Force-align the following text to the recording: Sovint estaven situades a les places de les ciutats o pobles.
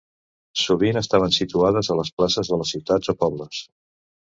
Sovint 0.61 0.99
estaven 1.01 1.35
situades 1.35 1.91
a 1.91 1.99
les 2.01 2.11
places 2.21 2.51
de 2.55 2.59
les 2.63 2.75
ciutats 2.77 3.15
o 3.17 3.19
pobles. 3.23 3.65